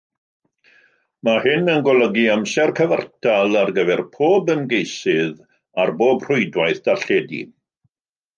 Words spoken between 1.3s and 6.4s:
hyn yn golygu amser cyfartal ar gyfer pob ymgeisydd ar bob